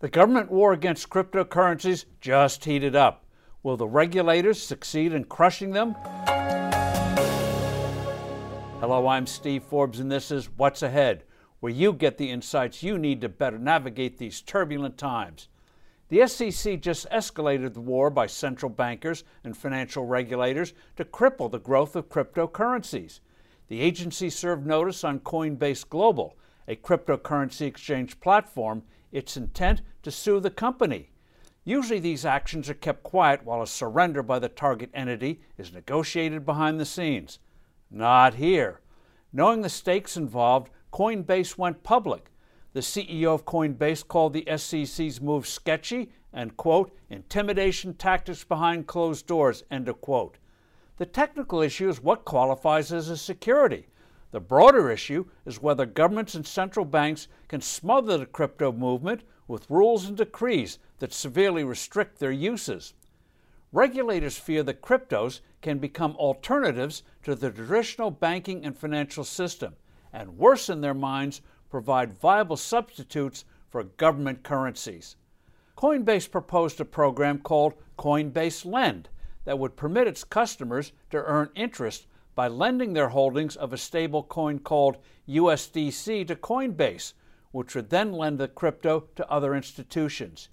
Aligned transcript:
The 0.00 0.08
government 0.08 0.50
war 0.50 0.72
against 0.72 1.10
cryptocurrencies 1.10 2.06
just 2.22 2.64
heated 2.64 2.96
up. 2.96 3.26
Will 3.62 3.76
the 3.76 3.86
regulators 3.86 4.58
succeed 4.58 5.12
in 5.12 5.24
crushing 5.24 5.72
them? 5.72 5.94
Hello, 8.80 9.06
I'm 9.08 9.26
Steve 9.26 9.62
Forbes, 9.62 10.00
and 10.00 10.10
this 10.10 10.30
is 10.30 10.48
What's 10.56 10.82
Ahead, 10.82 11.24
where 11.60 11.70
you 11.70 11.92
get 11.92 12.16
the 12.16 12.30
insights 12.30 12.82
you 12.82 12.96
need 12.96 13.20
to 13.20 13.28
better 13.28 13.58
navigate 13.58 14.16
these 14.16 14.40
turbulent 14.40 14.96
times. 14.96 15.48
The 16.08 16.26
SEC 16.26 16.80
just 16.80 17.06
escalated 17.10 17.74
the 17.74 17.82
war 17.82 18.08
by 18.08 18.26
central 18.26 18.70
bankers 18.70 19.24
and 19.44 19.54
financial 19.54 20.06
regulators 20.06 20.72
to 20.96 21.04
cripple 21.04 21.50
the 21.50 21.60
growth 21.60 21.94
of 21.94 22.08
cryptocurrencies. 22.08 23.20
The 23.68 23.82
agency 23.82 24.30
served 24.30 24.66
notice 24.66 25.04
on 25.04 25.20
Coinbase 25.20 25.86
Global, 25.86 26.38
a 26.66 26.74
cryptocurrency 26.74 27.66
exchange 27.66 28.18
platform, 28.20 28.82
its 29.12 29.36
intent 29.36 29.82
to 30.02 30.10
sue 30.10 30.40
the 30.40 30.50
company. 30.50 31.10
Usually, 31.64 32.00
these 32.00 32.24
actions 32.24 32.70
are 32.70 32.74
kept 32.74 33.02
quiet 33.02 33.44
while 33.44 33.62
a 33.62 33.66
surrender 33.66 34.22
by 34.22 34.38
the 34.38 34.48
target 34.48 34.90
entity 34.94 35.42
is 35.58 35.72
negotiated 35.72 36.46
behind 36.46 36.80
the 36.80 36.84
scenes. 36.84 37.38
Not 37.90 38.34
here. 38.34 38.80
Knowing 39.32 39.62
the 39.62 39.68
stakes 39.68 40.16
involved, 40.16 40.70
Coinbase 40.92 41.58
went 41.58 41.82
public. 41.82 42.30
The 42.72 42.80
CEO 42.80 43.34
of 43.34 43.44
Coinbase 43.44 44.06
called 44.06 44.32
the 44.32 44.46
SEC's 44.56 45.20
move 45.20 45.46
sketchy 45.46 46.12
and, 46.32 46.56
quote, 46.56 46.96
intimidation 47.08 47.94
tactics 47.94 48.44
behind 48.44 48.86
closed 48.86 49.26
doors, 49.26 49.64
end 49.70 49.88
of 49.88 50.00
quote. 50.00 50.38
The 50.96 51.06
technical 51.06 51.62
issue 51.62 51.88
is 51.88 52.02
what 52.02 52.24
qualifies 52.24 52.92
as 52.92 53.08
a 53.08 53.16
security. 53.16 53.86
The 54.32 54.40
broader 54.40 54.90
issue 54.90 55.26
is 55.44 55.60
whether 55.60 55.86
governments 55.86 56.34
and 56.34 56.46
central 56.46 56.84
banks 56.84 57.26
can 57.48 57.60
smother 57.60 58.16
the 58.18 58.26
crypto 58.26 58.70
movement 58.70 59.22
with 59.48 59.68
rules 59.68 60.06
and 60.06 60.16
decrees 60.16 60.78
that 60.98 61.12
severely 61.12 61.64
restrict 61.64 62.18
their 62.18 62.30
uses. 62.30 62.94
Regulators 63.72 64.38
fear 64.38 64.62
that 64.62 64.82
cryptos 64.82 65.40
can 65.62 65.78
become 65.78 66.16
alternatives 66.16 67.02
to 67.24 67.34
the 67.34 67.50
traditional 67.50 68.10
banking 68.10 68.64
and 68.64 68.76
financial 68.76 69.24
system, 69.24 69.74
and 70.12 70.38
worse 70.38 70.68
in 70.68 70.80
their 70.80 70.94
minds, 70.94 71.40
provide 71.68 72.12
viable 72.12 72.56
substitutes 72.56 73.44
for 73.68 73.84
government 73.84 74.42
currencies. 74.42 75.16
Coinbase 75.76 76.30
proposed 76.30 76.80
a 76.80 76.84
program 76.84 77.38
called 77.38 77.74
Coinbase 77.98 78.64
Lend 78.64 79.08
that 79.44 79.58
would 79.58 79.76
permit 79.76 80.06
its 80.06 80.24
customers 80.24 80.92
to 81.10 81.18
earn 81.24 81.48
interest 81.54 82.06
by 82.34 82.48
lending 82.48 82.92
their 82.92 83.08
holdings 83.08 83.56
of 83.56 83.72
a 83.72 83.78
stable 83.78 84.22
coin 84.22 84.58
called 84.58 84.98
USDC 85.28 86.26
to 86.28 86.36
Coinbase, 86.36 87.12
which 87.52 87.74
would 87.74 87.90
then 87.90 88.12
lend 88.12 88.38
the 88.38 88.48
crypto 88.48 89.08
to 89.16 89.30
other 89.30 89.54
institutions. 89.54 90.48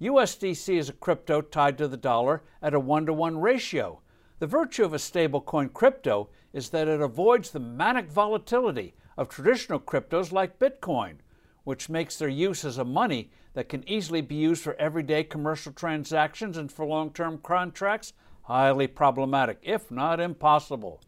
USDC 0.00 0.78
is 0.78 0.88
a 0.88 0.94
crypto 0.94 1.40
tied 1.40 1.76
to 1.78 1.88
the 1.88 1.96
dollar 1.96 2.42
at 2.62 2.74
a 2.74 2.80
one 2.80 3.04
to 3.06 3.12
one 3.12 3.40
ratio. 3.40 4.00
The 4.38 4.46
virtue 4.46 4.84
of 4.84 4.94
a 4.94 4.98
stablecoin 4.98 5.72
crypto 5.72 6.28
is 6.52 6.70
that 6.70 6.88
it 6.88 7.00
avoids 7.00 7.50
the 7.50 7.60
manic 7.60 8.08
volatility 8.08 8.94
of 9.16 9.28
traditional 9.28 9.80
cryptos 9.80 10.30
like 10.30 10.58
Bitcoin, 10.58 11.16
which 11.64 11.88
makes 11.88 12.16
their 12.16 12.28
use 12.28 12.64
as 12.64 12.78
a 12.78 12.84
money 12.84 13.30
that 13.54 13.68
can 13.68 13.86
easily 13.88 14.20
be 14.20 14.36
used 14.36 14.62
for 14.62 14.74
everyday 14.74 15.24
commercial 15.24 15.72
transactions 15.72 16.56
and 16.56 16.70
for 16.70 16.86
long 16.86 17.10
term 17.10 17.38
contracts 17.38 18.12
highly 18.42 18.86
problematic, 18.86 19.58
if 19.62 19.90
not 19.90 20.20
impossible. 20.20 21.02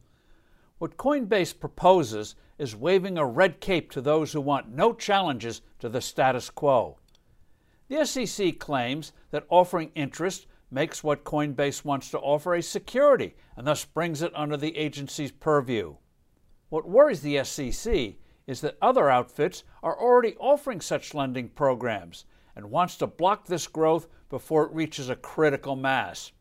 What 0.80 0.96
Coinbase 0.96 1.60
proposes 1.60 2.36
is 2.56 2.74
waving 2.74 3.18
a 3.18 3.26
red 3.26 3.60
cape 3.60 3.90
to 3.90 4.00
those 4.00 4.32
who 4.32 4.40
want 4.40 4.74
no 4.74 4.94
challenges 4.94 5.60
to 5.78 5.90
the 5.90 6.00
status 6.00 6.48
quo. 6.48 6.96
The 7.88 8.06
SEC 8.06 8.58
claims 8.58 9.12
that 9.30 9.44
offering 9.50 9.90
interest 9.94 10.46
makes 10.70 11.04
what 11.04 11.22
Coinbase 11.22 11.84
wants 11.84 12.10
to 12.12 12.18
offer 12.18 12.54
a 12.54 12.62
security 12.62 13.36
and 13.58 13.66
thus 13.66 13.84
brings 13.84 14.22
it 14.22 14.32
under 14.34 14.56
the 14.56 14.74
agency's 14.74 15.32
purview. 15.32 15.96
What 16.70 16.88
worries 16.88 17.20
the 17.20 17.44
SEC 17.44 18.14
is 18.46 18.62
that 18.62 18.78
other 18.80 19.10
outfits 19.10 19.64
are 19.82 20.00
already 20.00 20.34
offering 20.38 20.80
such 20.80 21.12
lending 21.12 21.50
programs 21.50 22.24
and 22.56 22.70
wants 22.70 22.96
to 22.96 23.06
block 23.06 23.46
this 23.46 23.66
growth 23.66 24.08
before 24.30 24.64
it 24.64 24.72
reaches 24.72 25.10
a 25.10 25.16
critical 25.16 25.76
mass. 25.76 26.32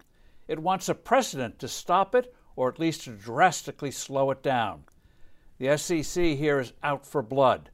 It 0.48 0.60
wants 0.60 0.88
a 0.88 0.96
precedent 0.96 1.60
to 1.60 1.68
stop 1.68 2.16
it 2.16 2.34
or 2.60 2.68
at 2.68 2.78
least 2.78 3.04
to 3.06 3.12
drastically 3.12 3.90
slow 3.90 4.32
it 4.32 4.44
down. 4.44 4.84
The 5.60 5.78
SEC 5.78 6.22
here 6.22 6.60
is 6.60 6.74
out 6.84 7.06
for 7.06 7.22
blood. 7.22 7.70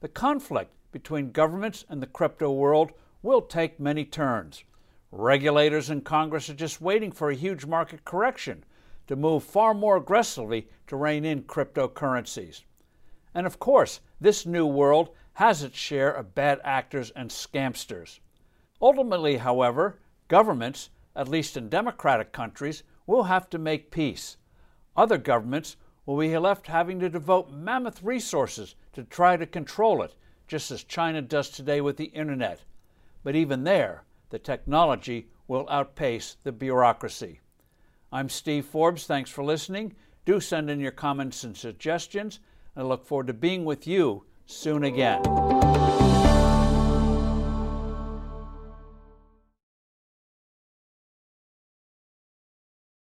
The 0.00 0.08
conflict 0.08 0.74
between 0.92 1.32
governments 1.32 1.86
and 1.88 2.02
the 2.02 2.06
crypto 2.06 2.52
world 2.52 2.92
will 3.22 3.40
take 3.40 3.80
many 3.80 4.04
turns. 4.04 4.62
Regulators 5.10 5.88
in 5.88 6.02
Congress 6.02 6.50
are 6.50 6.54
just 6.54 6.82
waiting 6.82 7.12
for 7.12 7.30
a 7.30 7.34
huge 7.34 7.64
market 7.64 8.04
correction 8.04 8.62
to 9.06 9.16
move 9.16 9.42
far 9.42 9.72
more 9.72 9.96
aggressively 9.96 10.68
to 10.88 10.96
rein 10.96 11.24
in 11.24 11.44
cryptocurrencies. 11.44 12.64
And 13.32 13.46
of 13.46 13.58
course, 13.58 14.00
this 14.20 14.44
new 14.44 14.66
world 14.66 15.14
has 15.32 15.62
its 15.62 15.78
share 15.78 16.10
of 16.10 16.34
bad 16.34 16.60
actors 16.62 17.10
and 17.16 17.30
scamsters. 17.30 18.18
Ultimately, 18.82 19.38
however, 19.38 19.98
governments, 20.28 20.90
at 21.14 21.26
least 21.26 21.56
in 21.56 21.70
democratic 21.70 22.32
countries, 22.32 22.82
we'll 23.06 23.24
have 23.24 23.48
to 23.50 23.58
make 23.58 23.90
peace. 23.90 24.36
Other 24.96 25.18
governments 25.18 25.76
will 26.04 26.18
be 26.18 26.36
left 26.38 26.66
having 26.66 27.00
to 27.00 27.08
devote 27.08 27.50
mammoth 27.50 28.02
resources 28.02 28.74
to 28.92 29.04
try 29.04 29.36
to 29.36 29.46
control 29.46 30.02
it, 30.02 30.14
just 30.46 30.70
as 30.70 30.84
China 30.84 31.20
does 31.20 31.50
today 31.50 31.80
with 31.80 31.96
the 31.96 32.06
internet. 32.06 32.60
But 33.24 33.34
even 33.34 33.64
there, 33.64 34.04
the 34.30 34.38
technology 34.38 35.28
will 35.48 35.68
outpace 35.68 36.36
the 36.42 36.52
bureaucracy. 36.52 37.40
I'm 38.12 38.28
Steve 38.28 38.64
Forbes. 38.64 39.06
Thanks 39.06 39.30
for 39.30 39.44
listening. 39.44 39.94
Do 40.24 40.40
send 40.40 40.70
in 40.70 40.80
your 40.80 40.92
comments 40.92 41.44
and 41.44 41.56
suggestions. 41.56 42.40
I 42.76 42.82
look 42.82 43.04
forward 43.04 43.28
to 43.28 43.32
being 43.32 43.64
with 43.64 43.86
you 43.86 44.24
soon 44.46 44.84
again. 44.84 45.22